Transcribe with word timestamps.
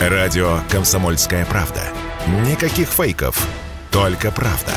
Радио 0.00 0.58
«Комсомольская 0.70 1.46
правда». 1.46 1.80
Никаких 2.50 2.88
фейков, 2.88 3.46
только 3.92 4.32
правда. 4.32 4.72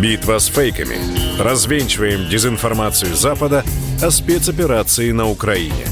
Битва 0.00 0.38
с 0.38 0.46
фейками. 0.46 0.96
Развенчиваем 1.38 2.28
дезинформацию 2.30 3.14
Запада 3.14 3.62
о 4.02 4.10
спецоперации 4.10 5.10
на 5.10 5.28
Украине. 5.28 5.84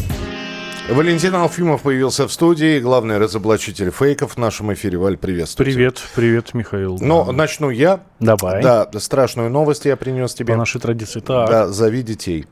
Валентин 0.88 1.35
Алфимов 1.35 1.83
появился 1.83 2.26
в 2.26 2.33
студии, 2.33 2.81
главный 2.81 3.19
разоблачитель 3.19 3.90
фейков 3.90 4.33
в 4.33 4.37
нашем 4.38 4.72
эфире. 4.72 4.97
Валь, 4.97 5.19
приветствую. 5.19 5.67
Привет, 5.67 6.03
привет, 6.17 6.54
Михаил. 6.54 6.97
Ну, 6.99 7.31
начну 7.33 7.69
я. 7.69 8.01
Давай. 8.19 8.63
Да, 8.63 8.88
страшную 8.99 9.51
новость 9.51 9.85
я 9.85 9.97
принес 9.97 10.33
тебе. 10.33 10.54
По 10.54 10.58
нашей 10.58 10.81
традиции. 10.81 11.21
Так. 11.21 11.49
Да, 11.51 11.69
зови 11.69 12.03
детей. 12.03 12.47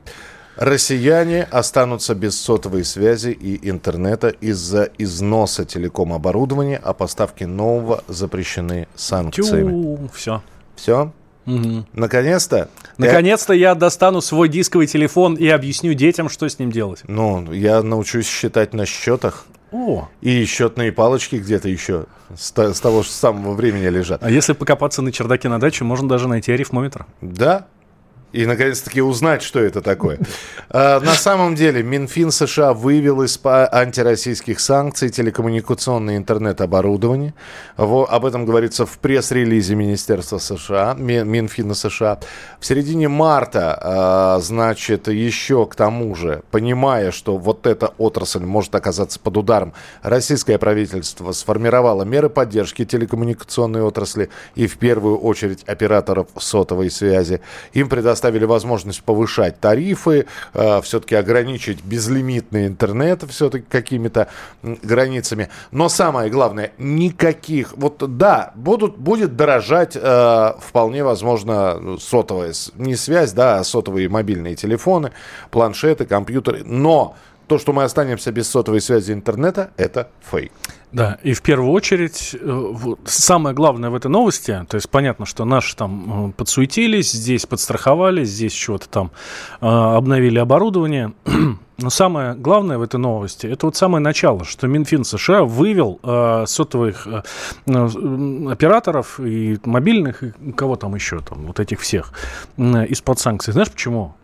Россияне 0.57 1.43
останутся 1.43 2.13
без 2.13 2.39
сотовой 2.39 2.83
связи 2.83 3.29
и 3.29 3.69
интернета 3.69 4.29
из-за 4.29 4.89
износа 4.97 5.65
телеком-оборудования, 5.65 6.79
а 6.83 6.93
поставки 6.93 7.45
нового 7.45 8.03
запрещены 8.07 8.87
санкциями. 8.95 9.71
Тю, 9.71 10.09
все. 10.13 10.41
Все? 10.75 11.11
Мгм. 11.45 11.85
Наконец-то? 11.93 12.69
Наконец-то 12.97 13.53
я 13.53 13.73
достану 13.75 14.21
свой 14.21 14.47
дисковый 14.49 14.87
телефон 14.87 15.35
и 15.35 15.47
объясню 15.47 15.93
детям, 15.93 16.29
что 16.29 16.47
с 16.47 16.59
ним 16.59 16.71
делать. 16.71 17.01
Ну, 17.07 17.51
я 17.51 17.81
научусь 17.81 18.27
считать 18.27 18.73
на 18.73 18.85
счетах. 18.85 19.45
О, 19.71 20.09
И 20.19 20.43
счетные 20.45 20.91
палочки 20.91 21.37
где-то 21.37 21.69
еще 21.69 22.05
с, 22.37 22.51
с 22.51 22.79
того 22.81 23.03
же 23.03 23.09
самого 23.09 23.53
времени 23.53 23.87
лежат. 23.87 24.21
а 24.21 24.29
если 24.29 24.51
покопаться 24.51 25.01
на 25.01 25.13
чердаке 25.13 25.47
на 25.47 25.61
даче, 25.61 25.85
можно 25.85 26.09
даже 26.09 26.27
найти 26.27 26.51
арифмометр. 26.51 27.05
Да. 27.21 27.67
И, 28.31 28.45
наконец-таки, 28.45 29.01
узнать, 29.01 29.41
что 29.41 29.59
это 29.59 29.81
такое. 29.81 30.19
А, 30.73 31.01
На 31.01 31.15
самом 31.15 31.55
деле, 31.55 31.83
Минфин 31.83 32.31
США 32.31 32.73
вывел 32.73 33.21
из 33.23 33.37
антироссийских 33.43 34.61
санкций 34.61 35.09
телекоммуникационное 35.09 36.15
интернет-оборудование. 36.15 37.33
Об 37.75 38.25
этом 38.25 38.45
говорится 38.45 38.85
в 38.85 38.97
пресс-релизе 38.99 39.75
Министерства 39.75 40.37
США, 40.37 40.95
Ми- 40.97 41.25
Минфина 41.25 41.73
США. 41.73 42.19
В 42.61 42.65
середине 42.65 43.09
марта, 43.09 43.77
а, 43.81 44.39
значит, 44.39 45.09
еще 45.09 45.65
к 45.65 45.75
тому 45.75 46.15
же, 46.15 46.41
понимая, 46.51 47.11
что 47.11 47.35
вот 47.37 47.67
эта 47.67 47.87
отрасль 47.97 48.45
может 48.45 48.73
оказаться 48.73 49.19
под 49.19 49.35
ударом, 49.35 49.73
российское 50.03 50.57
правительство 50.57 51.33
сформировало 51.33 52.03
меры 52.03 52.29
поддержки 52.29 52.85
телекоммуникационной 52.85 53.81
отрасли 53.81 54.29
и 54.55 54.67
в 54.67 54.77
первую 54.77 55.17
очередь 55.17 55.63
операторов 55.67 56.27
сотовой 56.39 56.89
связи. 56.89 57.41
Им 57.73 57.89
предоставили 57.89 58.20
возможность 58.45 59.03
повышать 59.03 59.59
тарифы, 59.59 60.25
все-таки 60.83 61.15
ограничить 61.15 61.83
безлимитный 61.83 62.67
интернет 62.67 63.23
все-таки 63.29 63.65
какими-то 63.67 64.27
границами. 64.61 65.49
Но 65.71 65.89
самое 65.89 66.29
главное, 66.29 66.71
никаких, 66.77 67.73
вот 67.75 68.17
да, 68.17 68.51
будут, 68.55 68.97
будет 68.97 69.35
дорожать 69.35 69.95
э, 69.95 70.53
вполне 70.59 71.03
возможно 71.03 71.79
ну, 71.79 71.97
сотовая, 71.97 72.53
не 72.75 72.95
связь, 72.95 73.31
да, 73.33 73.59
а 73.59 73.63
сотовые 73.63 74.09
мобильные 74.09 74.55
телефоны, 74.55 75.11
планшеты, 75.49 76.05
компьютеры, 76.05 76.63
но 76.63 77.15
то, 77.51 77.59
что 77.59 77.73
мы 77.73 77.83
останемся 77.83 78.31
без 78.31 78.49
сотовой 78.49 78.79
связи 78.79 79.11
интернета, 79.11 79.71
это 79.75 80.07
фейк. 80.21 80.53
Да, 80.93 81.17
и 81.21 81.33
в 81.33 81.41
первую 81.41 81.73
очередь, 81.73 82.33
э, 82.39 82.73
самое 83.03 83.53
главное 83.53 83.89
в 83.89 83.95
этой 83.95 84.07
новости, 84.07 84.65
то 84.69 84.75
есть 84.75 84.89
понятно, 84.89 85.25
что 85.25 85.43
наши 85.43 85.75
там 85.75 86.29
э, 86.29 86.31
подсуетились, 86.31 87.11
здесь 87.11 87.45
подстраховались, 87.45 88.29
здесь 88.29 88.53
чего-то 88.53 88.87
там 88.87 89.11
э, 89.59 89.65
обновили 89.65 90.39
оборудование, 90.39 91.11
но 91.77 91.89
самое 91.89 92.35
главное 92.35 92.77
в 92.77 92.83
этой 92.83 93.01
новости, 93.01 93.47
это 93.47 93.65
вот 93.65 93.75
самое 93.75 94.01
начало, 94.01 94.45
что 94.45 94.67
Минфин 94.67 95.03
США 95.03 95.43
вывел 95.43 95.99
э, 96.03 96.45
сотовых 96.47 97.05
э, 97.05 97.21
операторов 98.49 99.19
и 99.19 99.59
мобильных, 99.65 100.23
и 100.23 100.53
кого 100.53 100.77
там 100.77 100.95
еще, 100.95 101.19
там, 101.19 101.47
вот 101.47 101.59
этих 101.59 101.81
всех, 101.81 102.13
э, 102.55 102.85
из-под 102.85 103.19
санкций. 103.19 103.51
Знаешь 103.51 103.69
почему? 103.69 104.15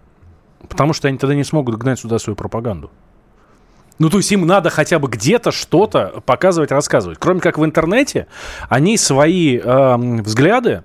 Потому 0.69 0.93
что 0.93 1.09
они 1.09 1.17
тогда 1.17 1.35
не 1.35 1.43
смогут 1.43 1.75
гнать 1.75 1.99
сюда 1.99 2.19
свою 2.19 2.37
пропаганду. 2.37 2.89
Ну, 3.99 4.09
то 4.09 4.17
есть 4.17 4.31
им 4.31 4.45
надо 4.45 4.69
хотя 4.69 4.99
бы 4.99 5.07
где-то 5.07 5.51
что-то 5.51 6.21
показывать, 6.25 6.71
рассказывать. 6.71 7.17
Кроме 7.19 7.39
как 7.39 7.57
в 7.57 7.65
интернете, 7.65 8.27
они 8.69 8.97
свои 8.97 9.57
эм, 9.57 10.21
взгляды 10.23 10.83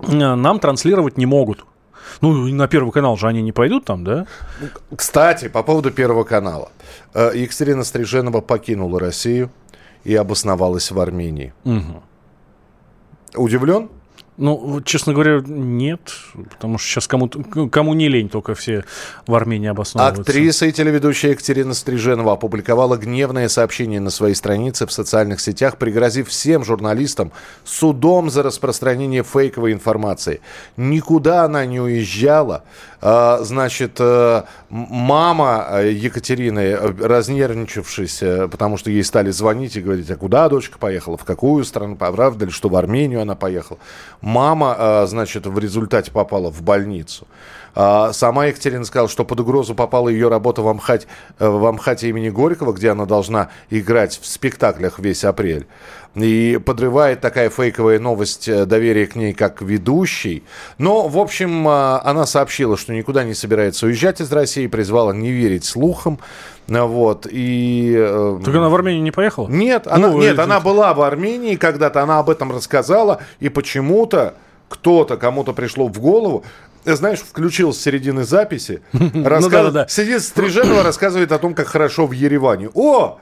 э, 0.00 0.34
нам 0.34 0.58
транслировать 0.58 1.16
не 1.16 1.26
могут. 1.26 1.64
Ну, 2.20 2.32
на 2.48 2.68
Первый 2.68 2.92
канал 2.92 3.16
же 3.16 3.26
они 3.26 3.42
не 3.42 3.52
пойдут 3.52 3.84
там, 3.84 4.04
да? 4.04 4.26
Кстати, 4.94 5.48
по 5.48 5.62
поводу 5.62 5.90
Первого 5.90 6.24
канала. 6.24 6.70
Э, 7.14 7.30
Екатерина 7.34 7.84
Стриженова 7.84 8.40
покинула 8.40 9.00
Россию 9.00 9.50
и 10.04 10.14
обосновалась 10.14 10.90
в 10.90 11.00
Армении. 11.00 11.52
Мгм. 11.64 12.02
Удивлен? 13.34 13.88
Ну, 14.38 14.82
честно 14.84 15.14
говоря, 15.14 15.42
нет, 15.46 16.00
потому 16.50 16.78
что 16.78 16.88
сейчас 16.88 17.06
кому, 17.08 17.28
кому 17.28 17.94
не 17.94 18.08
лень, 18.08 18.28
только 18.28 18.54
все 18.54 18.84
в 19.26 19.34
Армении 19.34 19.68
обосновываются. 19.68 20.22
Актриса 20.22 20.66
и 20.66 20.72
телеведущая 20.72 21.30
Екатерина 21.30 21.72
Стриженова 21.72 22.32
опубликовала 22.32 22.96
гневное 22.96 23.48
сообщение 23.48 24.00
на 24.00 24.10
своей 24.10 24.34
странице 24.34 24.86
в 24.86 24.92
социальных 24.92 25.40
сетях, 25.40 25.78
пригрозив 25.78 26.28
всем 26.28 26.64
журналистам 26.64 27.32
судом 27.64 28.28
за 28.28 28.42
распространение 28.42 29.22
фейковой 29.22 29.72
информации. 29.72 30.40
Никуда 30.76 31.44
она 31.44 31.64
не 31.64 31.80
уезжала. 31.80 32.64
А, 33.00 33.38
Значит, 33.42 33.96
э, 34.00 34.42
мама 34.68 35.66
э, 35.70 35.92
Екатерины, 35.92 36.60
э, 36.60 36.92
разнервничавшись, 37.00 38.18
потому 38.50 38.76
что 38.76 38.90
ей 38.90 39.04
стали 39.04 39.30
звонить 39.30 39.76
и 39.76 39.80
говорить, 39.80 40.10
а 40.10 40.16
куда 40.16 40.48
дочка 40.48 40.78
поехала, 40.78 41.16
в 41.16 41.24
какую 41.24 41.64
страну, 41.64 41.96
правда 41.96 42.46
ли, 42.46 42.50
что 42.50 42.68
в 42.68 42.76
Армению 42.76 43.22
она 43.22 43.34
поехала. 43.34 43.78
Мама, 44.26 44.74
э, 44.76 45.06
значит, 45.06 45.46
в 45.46 45.56
результате 45.56 46.10
попала 46.10 46.50
в 46.50 46.60
больницу. 46.60 47.28
А, 47.76 48.12
Сама 48.12 48.46
Екатерина 48.46 48.84
сказала, 48.84 49.08
что 49.08 49.24
под 49.24 49.38
угрозу 49.38 49.76
попала 49.76 50.08
ее 50.08 50.28
работа 50.28 50.62
в, 50.62 50.68
Амхате, 50.68 51.06
э, 51.38 51.48
в 51.48 51.64
Амхате 51.64 52.08
имени 52.08 52.30
Горького, 52.30 52.72
где 52.72 52.90
она 52.90 53.06
должна 53.06 53.50
играть 53.70 54.18
в 54.20 54.26
спектаклях 54.26 54.98
весь 54.98 55.22
апрель. 55.22 55.68
И 56.16 56.58
подрывает 56.64 57.20
такая 57.20 57.50
фейковая 57.50 57.98
новость 58.00 58.48
э, 58.48 58.64
доверие 58.64 59.06
к 59.06 59.16
ней 59.16 59.34
как 59.34 59.60
ведущей. 59.60 60.44
Но, 60.78 61.08
в 61.08 61.18
общем, 61.18 61.68
а, 61.68 62.00
она 62.02 62.24
сообщила, 62.24 62.78
что 62.78 62.94
никуда 62.94 63.22
не 63.22 63.34
собирается 63.34 63.84
уезжать 63.84 64.22
из 64.22 64.32
России, 64.32 64.66
призвала 64.66 65.12
не 65.14 65.30
верить 65.30 65.66
слухам. 65.66 66.18
А, 66.70 66.84
Вот, 66.86 67.26
и... 67.30 67.94
э, 67.98 68.40
Так 68.42 68.54
она 68.54 68.70
в 68.70 68.74
Армению 68.74 69.02
не 69.02 69.10
поехала? 69.10 69.46
нет, 69.48 69.86
она, 69.86 70.08
Ну, 70.08 70.18
нет, 70.18 70.32
это- 70.32 70.44
она 70.44 70.58
была 70.60 70.94
в 70.94 71.02
Армении 71.02 71.54
когда-то, 71.56 72.02
она 72.02 72.18
об 72.18 72.30
этом 72.30 72.50
рассказала, 72.50 73.20
и 73.38 73.50
почему-то 73.50 74.34
кто-то, 74.70 75.18
кому-то 75.18 75.52
пришло 75.52 75.86
в 75.86 76.00
голову, 76.00 76.44
э, 76.86 76.96
знаешь, 76.96 77.18
включил 77.20 77.74
с 77.74 77.78
середины 77.78 78.24
записи, 78.24 78.80
рассказ- 78.92 79.40
Ну 79.42 79.48
да-да-да. 79.50 79.86
сидит 79.88 80.22
Стриженова, 80.22 80.82
рассказывает 80.82 81.30
о 81.32 81.38
том, 81.38 81.52
как 81.54 81.66
хорошо 81.66 82.06
в 82.06 82.12
Ереване. 82.12 82.70
О, 82.74 83.18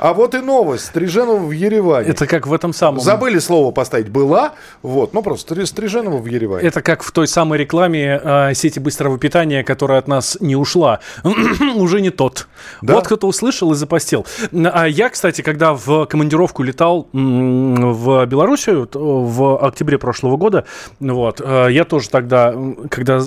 а 0.00 0.14
вот 0.14 0.34
и 0.34 0.38
новость, 0.38 0.86
Стриженова 0.86 1.38
в 1.38 1.50
Ереване. 1.50 2.08
Это 2.08 2.26
как 2.26 2.46
в 2.46 2.52
этом 2.52 2.72
самом... 2.72 3.00
Забыли 3.00 3.38
слово 3.38 3.70
поставить 3.70 4.08
«была», 4.08 4.54
вот, 4.82 5.12
ну 5.12 5.22
просто 5.22 5.54
Стри- 5.54 5.66
Стриженова 5.66 6.16
в 6.16 6.26
Ереване. 6.26 6.66
Это 6.66 6.82
как 6.82 7.02
в 7.02 7.12
той 7.12 7.28
самой 7.28 7.58
рекламе 7.58 8.20
э, 8.22 8.54
сети 8.54 8.78
быстрого 8.78 9.18
питания, 9.18 9.62
которая 9.62 9.98
от 9.98 10.08
нас 10.08 10.38
не 10.40 10.56
ушла. 10.56 11.00
Уже 11.76 12.00
не 12.00 12.10
тот. 12.10 12.48
Да. 12.82 12.94
Вот 12.94 13.06
кто-то 13.06 13.26
услышал 13.26 13.72
и 13.72 13.74
запостил. 13.74 14.26
А 14.52 14.86
я, 14.86 15.08
кстати, 15.10 15.42
когда 15.42 15.74
в 15.74 16.06
командировку 16.06 16.62
летал 16.62 17.08
в 17.12 18.26
Белоруссию 18.26 18.88
в 18.92 19.58
октябре 19.64 19.98
прошлого 19.98 20.36
года, 20.36 20.64
вот, 20.98 21.40
э, 21.44 21.68
я 21.70 21.84
тоже 21.84 22.08
тогда, 22.10 22.54
когда 22.90 23.20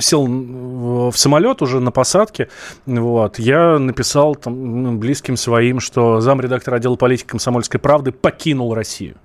сел 0.00 0.26
в 0.26 1.12
самолет 1.16 1.62
уже 1.62 1.80
на 1.80 1.90
посадке, 1.90 2.48
вот, 2.86 3.38
я 3.38 3.78
написал 3.78 4.34
там, 4.34 4.86
м, 4.86 4.98
близким 4.98 5.36
своим, 5.36 5.80
что 5.80 6.20
замредактор 6.20 6.74
отдела 6.74 6.96
политики 6.96 7.28
комсомольской 7.28 7.80
правды 7.80 8.12
покинул 8.12 8.74
Россию. 8.74 9.16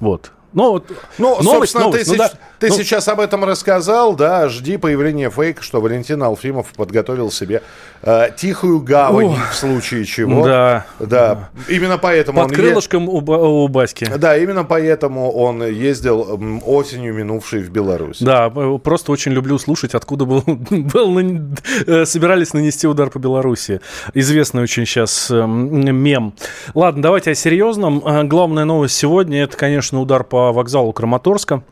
Вот. 0.00 0.32
Ну, 0.54 0.70
вот 0.72 0.90
Ну, 1.18 1.40
новость, 1.42 1.72
собственно, 1.72 1.84
новость, 1.84 2.04
ты, 2.06 2.12
ну 2.12 2.18
да. 2.18 2.30
Ты 2.58 2.68
Ну, 2.68 2.74
сейчас 2.74 3.06
об 3.08 3.20
этом 3.20 3.44
рассказал, 3.44 4.14
да, 4.16 4.48
жди 4.48 4.76
появления 4.76 5.30
фейка, 5.30 5.62
что 5.62 5.80
Валентин 5.80 6.22
Алфимов 6.22 6.66
подготовил 6.76 7.30
себе 7.30 7.62
э, 8.02 8.28
тихую 8.36 8.80
гавань 8.80 9.26
Ох. 9.26 9.50
в 9.50 9.54
случае 9.54 10.04
чего. 10.04 10.44
Да. 10.44 10.86
Да, 10.98 11.50
именно 11.68 11.98
поэтому 11.98 12.38
Под 12.40 12.46
он... 12.46 12.52
е- 12.52 12.56
крылышком 12.56 13.08
у, 13.08 13.20
Ба- 13.20 13.38
у 13.38 13.68
Баски. 13.68 14.06
Да, 14.18 14.36
именно 14.36 14.64
поэтому 14.64 15.30
он 15.32 15.64
ездил 15.64 16.40
осенью 16.66 17.14
минувшей 17.14 17.62
в 17.62 17.70
Беларусь. 17.70 18.18
Да, 18.20 18.52
э, 18.54 18.78
просто 18.82 19.12
очень 19.12 19.32
люблю 19.32 19.58
слушать, 19.58 19.94
откуда 19.94 20.24
был, 20.24 20.42
был 20.46 21.10
нан- 21.10 21.56
э, 21.86 22.04
собирались 22.04 22.52
нанести 22.54 22.86
удар 22.86 23.10
по 23.10 23.18
Беларуси. 23.18 23.80
Известный 24.14 24.62
очень 24.62 24.84
сейчас 24.86 25.30
мем. 25.30 26.34
Ладно, 26.74 27.02
давайте 27.02 27.30
о 27.30 27.34
серьезном. 27.34 28.02
Э, 28.06 28.24
Главная 28.24 28.64
новость 28.64 28.96
сегодня 28.96 29.42
это, 29.44 29.56
конечно, 29.56 30.00
удар 30.00 30.24
по 30.24 30.52
вокзалу 30.52 30.92
Краматорска. 30.92 31.62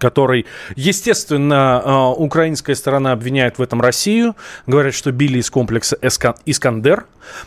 Который, 0.00 0.46
естественно, 0.74 1.82
э, 1.84 2.20
украинская 2.20 2.74
сторона 2.74 3.12
обвиняет 3.12 3.58
в 3.58 3.62
этом 3.62 3.80
Россию, 3.80 4.34
говорят, 4.66 4.94
что 4.94 5.12
били 5.12 5.38
из 5.38 5.50
комплекса 5.50 5.96
«Искандер». 6.46 7.04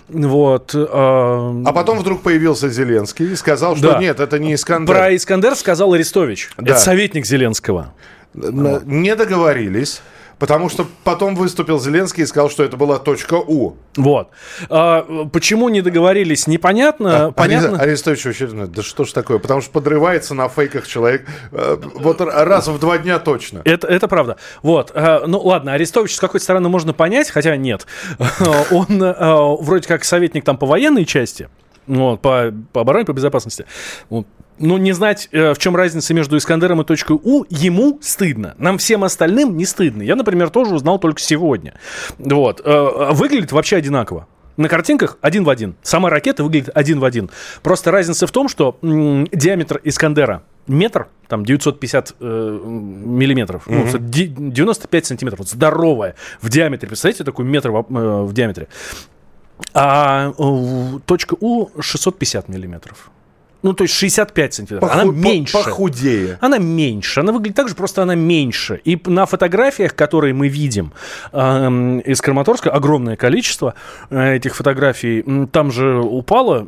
Вот. 0.08 0.74
Э, 0.74 0.86
а 0.88 1.72
потом 1.74 2.00
вдруг 2.00 2.22
появился 2.22 2.70
Зеленский 2.70 3.34
и 3.34 3.36
сказал, 3.36 3.76
что 3.76 3.94
да. 3.94 4.00
нет, 4.00 4.20
это 4.20 4.40
не 4.40 4.54
«Искандер». 4.54 4.96
Про 4.96 5.16
«Искандер» 5.16 5.56
сказал 5.56 5.94
Арестович. 5.94 6.52
Да. 6.58 6.72
Это 6.72 6.80
советник 6.80 7.26
Зеленского. 7.26 7.94
Не 8.34 9.16
договорились. 9.16 10.02
Потому 10.44 10.68
что 10.68 10.86
потом 11.06 11.36
выступил 11.36 11.80
Зеленский 11.80 12.24
и 12.24 12.26
сказал, 12.26 12.50
что 12.50 12.66
это 12.66 12.76
была 12.76 13.00
точка 13.00 13.36
У. 13.36 13.78
Вот. 13.96 14.28
А, 14.70 15.28
почему 15.32 15.70
не 15.70 15.80
договорились, 15.80 16.48
непонятно. 16.48 17.28
А, 17.28 17.32
Понятно. 17.32 17.80
Арестович 17.80 18.26
вообще, 18.26 18.48
да 18.48 18.82
что 18.82 19.06
ж 19.06 19.14
такое? 19.14 19.40
Потому 19.40 19.62
что 19.62 19.72
подрывается 19.72 20.34
на 20.34 20.50
фейках 20.50 20.86
человек 20.86 21.26
э, 21.54 21.78
вот 21.96 22.20
раз 22.20 22.68
в 22.68 22.78
два 22.78 22.98
дня 22.98 23.20
точно. 23.20 23.62
Это, 23.64 23.88
это 23.88 24.10
правда. 24.10 24.36
Вот. 24.62 24.92
А, 24.94 25.26
ну 25.28 25.40
ладно, 25.40 25.72
Арестович 25.76 26.14
с 26.14 26.20
какой-то 26.20 26.44
стороны 26.44 26.68
можно 26.68 26.92
понять, 26.92 27.30
хотя 27.30 27.56
нет. 27.56 27.88
Он 28.70 29.02
а, 29.02 29.56
вроде 29.62 29.88
как 29.88 30.04
советник 30.04 30.44
там 30.44 30.58
по 30.58 30.66
военной 30.66 31.06
части. 31.06 31.48
Вот, 31.88 32.22
по, 32.22 32.54
по 32.74 32.82
обороне, 32.82 33.06
по 33.06 33.14
безопасности. 33.14 33.66
Вот 34.10 34.28
ну, 34.60 34.78
не 34.78 34.94
знать, 34.94 35.30
э, 35.32 35.54
в 35.54 35.58
чем 35.58 35.76
разница 35.76 36.14
между 36.14 36.38
Искандером 36.38 36.82
и 36.82 36.86
точкой 36.86 37.18
У, 37.22 37.46
ему 37.50 38.00
стыдно. 38.02 38.56
Нам 38.58 38.78
всем 38.78 39.04
остальным 39.04 39.58
не 39.58 39.66
стыдно. 39.66 40.02
Я, 40.02 40.16
например, 40.16 40.50
тоже 40.50 40.74
узнал 40.76 41.00
только 41.00 41.20
сегодня. 41.20 41.74
Вот. 42.18 42.62
Э, 42.64 43.12
выглядит 43.12 43.52
вообще 43.52 43.78
одинаково. 43.78 44.28
На 44.56 44.70
картинках 44.70 45.18
один 45.22 45.44
в 45.44 45.50
один. 45.50 45.76
Сама 45.82 46.10
ракета 46.10 46.44
выглядит 46.44 46.70
один 46.74 47.00
в 47.00 47.06
один. 47.06 47.32
Просто 47.64 47.92
разница 47.92 48.28
в 48.28 48.32
том, 48.32 48.48
что 48.48 48.78
м- 48.84 49.28
диаметр 49.32 49.82
Искандера 49.84 50.44
метр, 50.68 51.08
там 51.28 51.44
950 51.44 52.16
э, 52.20 52.60
миллиметров, 52.64 53.68
mm-hmm. 53.68 54.38
ну, 54.38 54.52
95 54.52 55.06
сантиметров, 55.06 55.40
вот 55.40 55.50
здоровая 55.50 56.16
в 56.42 56.50
диаметре. 56.50 56.88
Представляете, 56.88 57.24
такой 57.24 57.46
метр 57.46 57.72
в, 57.72 57.78
э, 57.78 58.24
в 58.24 58.34
диаметре. 58.34 58.68
А 59.74 60.34
э, 60.38 61.00
точка 61.06 61.36
У 61.40 61.70
650 61.82 62.48
миллиметров. 62.48 63.10
Ну, 63.64 63.74
то 63.74 63.86
есть 63.86 63.94
65 63.96 64.54
сантиметров. 64.54 64.92
Поху- 64.92 65.02
она 65.02 65.12
меньше. 65.12 65.54
Похудее. 65.54 66.38
Она 66.42 66.58
меньше. 66.58 67.22
Она 67.22 67.32
выглядит 67.32 67.56
так 67.56 67.70
же, 67.70 67.76
просто 67.76 68.04
она 68.04 68.14
меньше. 68.14 68.82
И 68.84 69.02
на 69.06 69.26
фотографиях, 69.26 69.96
которые 69.96 70.34
мы 70.34 70.50
видим 70.50 70.92
э, 71.32 72.02
из 72.06 72.22
Краматорска, 72.22 72.70
огромное 72.70 73.16
количество 73.16 73.74
э, 74.10 74.36
этих 74.36 74.56
фотографий, 74.56 75.24
там 75.52 75.72
же 75.72 76.00
упала 76.00 76.68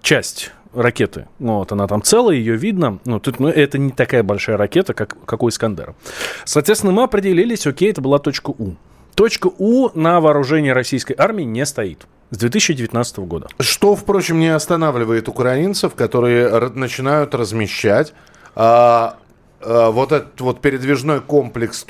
часть 0.00 0.52
ракеты. 0.72 1.26
Вот, 1.40 1.72
она 1.72 1.88
там 1.88 2.02
целая, 2.02 2.36
ее 2.36 2.56
видно. 2.56 2.98
Ну, 3.04 3.18
тут, 3.18 3.40
ну, 3.40 3.48
это 3.48 3.78
не 3.78 3.90
такая 3.90 4.22
большая 4.22 4.56
ракета, 4.56 4.94
как, 4.94 5.16
как 5.24 5.42
у 5.42 5.48
Искандера. 5.48 5.96
Соответственно, 6.44 6.92
мы 6.92 7.02
определились, 7.02 7.66
окей, 7.66 7.90
это 7.90 8.00
была 8.00 8.18
точка 8.18 8.50
У. 8.50 8.76
Точка 9.16 9.50
У 9.58 9.90
на 9.98 10.20
вооружении 10.20 10.70
российской 10.70 11.14
армии 11.18 11.44
не 11.44 11.64
стоит 11.66 12.06
с 12.30 12.38
2019 12.38 13.18
года. 13.18 13.48
Что, 13.60 13.94
впрочем, 13.94 14.38
не 14.38 14.48
останавливает 14.48 15.28
украинцев, 15.28 15.94
которые 15.94 16.48
начинают 16.70 17.34
размещать 17.34 18.14
а, 18.54 19.16
а, 19.60 19.90
вот 19.90 20.12
этот 20.12 20.40
вот 20.40 20.60
передвижной 20.60 21.20
комплекс 21.20 21.84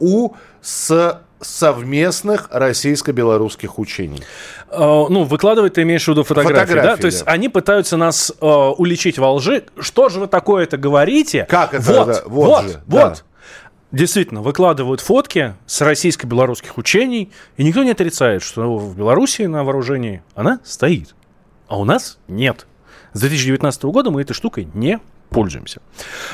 .у 0.00 0.30
с 0.60 1.20
совместных 1.40 2.48
российско-белорусских 2.52 3.80
учений. 3.80 4.22
Uh, 4.70 5.06
ну, 5.08 5.24
выкладывать 5.24 5.74
ты 5.74 5.82
имеешь 5.82 6.04
в 6.04 6.08
виду 6.08 6.22
фотографии, 6.22 6.70
фотографии 6.70 6.88
да? 6.88 6.96
То 6.96 7.06
есть 7.06 7.24
они 7.26 7.48
пытаются 7.48 7.96
нас 7.96 8.32
uh, 8.40 8.72
уличить 8.78 9.18
во 9.18 9.32
лжи. 9.34 9.64
Что 9.78 10.08
же 10.08 10.20
вы 10.20 10.28
такое-то 10.28 10.76
говорите? 10.76 11.44
Как 11.48 11.74
это? 11.74 11.82
Вот, 11.82 12.06
да, 12.06 12.22
вот, 12.26 12.46
вот, 12.46 12.62
же, 12.64 12.80
вот. 12.86 13.00
Да 13.00 13.14
действительно 13.92 14.42
выкладывают 14.42 15.00
фотки 15.00 15.54
с 15.66 15.80
российско-белорусских 15.82 16.78
учений, 16.78 17.30
и 17.56 17.64
никто 17.64 17.84
не 17.84 17.90
отрицает, 17.90 18.42
что 18.42 18.76
в 18.76 18.96
Беларуси 18.96 19.42
на 19.42 19.62
вооружении 19.62 20.22
она 20.34 20.60
стоит, 20.64 21.14
а 21.68 21.78
у 21.78 21.84
нас 21.84 22.18
нет. 22.26 22.66
С 23.12 23.20
2019 23.20 23.84
года 23.84 24.10
мы 24.10 24.22
этой 24.22 24.32
штукой 24.32 24.68
не 24.74 24.98
пользуемся. 25.28 25.80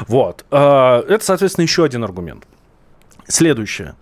Вот. 0.06 0.44
А, 0.50 1.02
это, 1.08 1.24
соответственно, 1.24 1.64
еще 1.64 1.84
один 1.84 2.04
аргумент. 2.04 2.44
Следующее. 3.28 3.94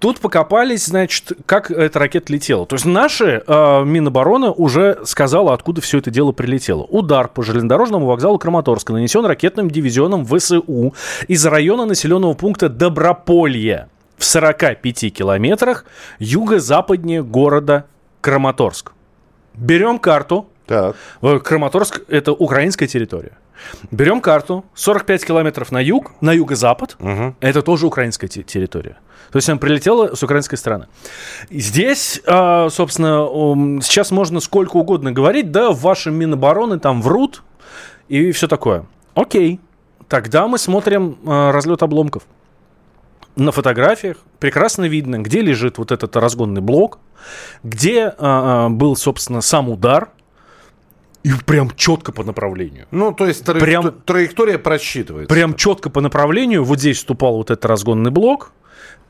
Тут 0.00 0.18
покопались, 0.18 0.86
значит, 0.86 1.30
как 1.46 1.70
эта 1.70 1.96
ракета 2.00 2.32
летела. 2.32 2.66
То 2.66 2.74
есть 2.74 2.84
наши 2.84 3.40
э, 3.46 3.84
Минобороны 3.84 4.50
уже 4.50 4.98
сказала, 5.04 5.54
откуда 5.54 5.80
все 5.80 5.98
это 5.98 6.10
дело 6.10 6.32
прилетело. 6.32 6.82
Удар 6.82 7.28
по 7.28 7.44
железнодорожному 7.44 8.06
вокзалу 8.06 8.36
Краматорска 8.36 8.92
нанесен 8.92 9.24
ракетным 9.26 9.70
дивизионом 9.70 10.26
ВСУ 10.26 10.92
из 11.28 11.46
района 11.46 11.86
населенного 11.86 12.34
пункта 12.34 12.68
Доброполье 12.68 13.88
в 14.18 14.24
45 14.24 15.14
километрах 15.14 15.84
юго-западнее 16.18 17.22
города 17.22 17.86
Краматорск. 18.20 18.90
Берем 19.54 20.00
карту. 20.00 20.48
Так. 20.66 20.96
Краматорск– 21.44 22.02
это 22.08 22.32
украинская 22.32 22.88
территория. 22.88 23.38
Берем 23.90 24.20
карту, 24.20 24.64
45 24.74 25.24
километров 25.24 25.72
на 25.72 25.80
юг, 25.80 26.12
на 26.20 26.32
юго-запад, 26.32 26.96
угу. 26.98 27.34
это 27.40 27.62
тоже 27.62 27.86
украинская 27.86 28.28
территория. 28.28 28.98
То 29.30 29.38
есть 29.38 29.48
она 29.48 29.58
прилетела 29.58 30.14
с 30.14 30.22
украинской 30.22 30.56
стороны. 30.56 30.86
Здесь, 31.50 32.20
а, 32.26 32.68
собственно, 32.70 33.80
сейчас 33.82 34.10
можно 34.10 34.40
сколько 34.40 34.76
угодно 34.76 35.12
говорить, 35.12 35.50
да, 35.50 35.70
в 35.70 35.80
вашем 35.80 36.14
Минобороны 36.14 36.78
там 36.78 37.02
врут 37.02 37.42
и 38.08 38.32
все 38.32 38.48
такое. 38.48 38.86
Окей, 39.14 39.60
тогда 40.08 40.46
мы 40.46 40.58
смотрим 40.58 41.18
а, 41.26 41.52
разлет 41.52 41.82
обломков. 41.82 42.24
На 43.36 43.50
фотографиях 43.50 44.18
прекрасно 44.38 44.84
видно, 44.84 45.18
где 45.18 45.40
лежит 45.40 45.78
вот 45.78 45.90
этот 45.90 46.14
разгонный 46.16 46.60
блок, 46.60 47.00
где 47.62 48.14
а, 48.16 48.68
был, 48.68 48.96
собственно, 48.96 49.40
сам 49.40 49.68
удар– 49.68 50.10
и 51.24 51.32
прям 51.46 51.70
четко 51.74 52.12
по 52.12 52.22
направлению. 52.22 52.86
Ну, 52.90 53.12
то 53.12 53.26
есть 53.26 53.44
траек... 53.44 53.64
прям, 53.64 53.92
траектория 54.04 54.58
просчитывается. 54.58 55.34
Прям 55.34 55.54
четко 55.54 55.88
по 55.88 56.02
направлению. 56.02 56.64
Вот 56.64 56.78
здесь 56.78 56.98
вступал 56.98 57.38
вот 57.38 57.50
этот 57.50 57.64
разгонный 57.64 58.10
блок. 58.10 58.52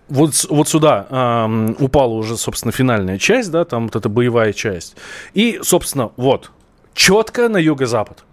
Вот, 0.09 0.47
вот 0.49 0.69
сюда 0.69 1.07
э, 1.11 1.75
упала 1.81 2.13
уже, 2.13 2.37
собственно, 2.37 2.71
финальная 2.71 3.19
часть, 3.19 3.51
да, 3.51 3.65
там 3.65 3.85
вот 3.85 3.97
эта 3.97 4.09
боевая 4.09 4.53
часть. 4.53 4.97
И, 5.33 5.59
собственно, 5.63 6.13
вот, 6.17 6.53
четко 6.95 7.49
на 7.49 7.57
юго-запад. 7.57 8.25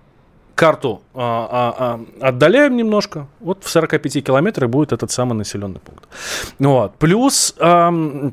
Карту 0.53 1.01
э, 1.15 1.19
э, 1.19 1.71
э, 1.79 1.99
отдаляем 2.27 2.75
немножко. 2.75 3.27
Вот 3.39 3.63
в 3.63 3.69
45 3.69 4.23
километрах 4.23 4.69
будет 4.69 4.91
этот 4.91 5.09
самый 5.09 5.33
населенный 5.33 5.79
пункт. 5.79 6.07
Вот. 6.59 6.95
Плюс... 6.97 7.55
Э, 7.57 8.31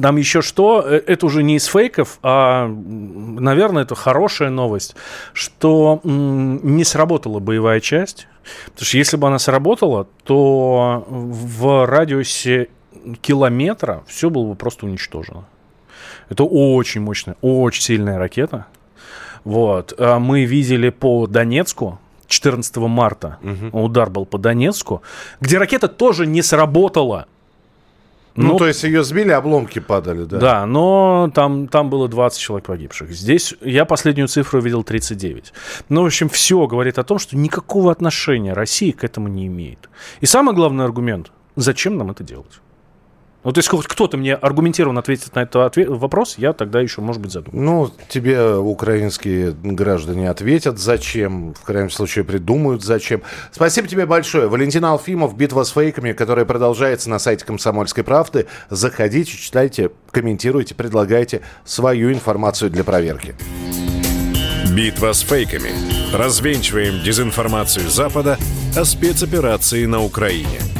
там 0.00 0.16
еще 0.16 0.42
что, 0.42 0.82
э, 0.86 1.02
это 1.06 1.26
уже 1.26 1.42
не 1.42 1.56
из 1.56 1.66
фейков, 1.66 2.18
а, 2.22 2.68
наверное, 2.68 3.82
это 3.82 3.94
хорошая 3.94 4.50
новость, 4.50 4.96
что 5.32 6.00
не 6.04 6.84
сработала 6.84 7.38
боевая 7.38 7.80
часть. 7.80 8.26
Потому 8.66 8.86
что 8.86 8.98
если 8.98 9.16
бы 9.16 9.26
она 9.26 9.38
сработала, 9.38 10.06
то 10.24 11.04
в 11.08 11.86
радиусе 11.86 12.68
километра 13.20 14.02
все 14.06 14.30
было 14.30 14.48
бы 14.48 14.54
просто 14.54 14.86
уничтожено. 14.86 15.44
Это 16.28 16.44
очень 16.44 17.00
мощная, 17.00 17.36
очень 17.40 17.82
сильная 17.82 18.18
ракета. 18.18 18.66
Вот. 19.44 19.94
А 19.98 20.18
мы 20.18 20.44
видели 20.44 20.90
по 20.90 21.26
Донецку, 21.26 21.98
14 22.28 22.76
марта 22.76 23.38
угу. 23.42 23.84
удар 23.84 24.08
был 24.08 24.24
по 24.24 24.38
Донецку, 24.38 25.02
где 25.40 25.58
ракета 25.58 25.88
тоже 25.88 26.26
не 26.26 26.42
сработала. 26.42 27.26
Ну, 28.36 28.52
ну, 28.52 28.58
то 28.58 28.66
есть 28.66 28.84
ее 28.84 29.02
сбили, 29.02 29.30
обломки 29.30 29.80
падали, 29.80 30.24
да? 30.24 30.38
Да, 30.38 30.66
но 30.66 31.30
там, 31.34 31.68
там 31.68 31.90
было 31.90 32.08
20 32.08 32.38
человек 32.38 32.66
погибших. 32.66 33.10
Здесь 33.10 33.54
я 33.60 33.84
последнюю 33.84 34.28
цифру 34.28 34.60
видел 34.60 34.84
39. 34.84 35.52
Ну, 35.88 36.02
в 36.02 36.06
общем, 36.06 36.28
все 36.28 36.66
говорит 36.66 36.98
о 36.98 37.02
том, 37.02 37.18
что 37.18 37.36
никакого 37.36 37.90
отношения 37.90 38.52
Россия 38.52 38.92
к 38.92 39.04
этому 39.04 39.28
не 39.28 39.46
имеет. 39.46 39.88
И 40.20 40.26
самый 40.26 40.54
главный 40.54 40.84
аргумент, 40.84 41.32
зачем 41.56 41.96
нам 41.96 42.10
это 42.10 42.22
делать? 42.22 42.60
Вот 43.42 43.56
если 43.56 43.70
хоть 43.70 43.86
кто-то 43.86 44.18
мне 44.18 44.34
аргументированно 44.34 45.00
ответит 45.00 45.34
на 45.34 45.40
этот 45.40 45.56
ответ, 45.56 45.88
вопрос, 45.88 46.34
я 46.36 46.52
тогда 46.52 46.80
еще, 46.80 47.00
может 47.00 47.22
быть, 47.22 47.32
задумаюсь. 47.32 47.64
Ну, 47.64 47.90
тебе 48.08 48.54
украинские 48.54 49.52
граждане 49.52 50.28
ответят, 50.28 50.78
зачем, 50.78 51.54
в 51.54 51.62
крайнем 51.62 51.90
случае 51.90 52.24
придумают, 52.24 52.82
зачем. 52.82 53.22
Спасибо 53.50 53.88
тебе 53.88 54.04
большое. 54.04 54.48
Валентин 54.48 54.84
Алфимов, 54.84 55.36
«Битва 55.36 55.64
с 55.64 55.70
фейками», 55.70 56.12
которая 56.12 56.44
продолжается 56.44 57.08
на 57.08 57.18
сайте 57.18 57.46
«Комсомольской 57.46 58.04
правды». 58.04 58.46
Заходите, 58.68 59.32
читайте, 59.32 59.90
комментируйте, 60.10 60.74
предлагайте 60.74 61.40
свою 61.64 62.12
информацию 62.12 62.70
для 62.70 62.84
проверки. 62.84 63.34
«Битва 64.70 65.12
с 65.12 65.20
фейками». 65.20 65.70
Развенчиваем 66.14 67.02
дезинформацию 67.02 67.88
Запада 67.88 68.36
о 68.76 68.84
спецоперации 68.84 69.86
на 69.86 70.02
Украине– 70.02 70.60